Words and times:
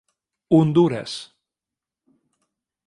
Hondures. 0.57 1.13